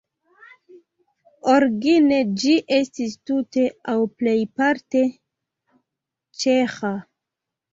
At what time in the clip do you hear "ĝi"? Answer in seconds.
2.43-2.55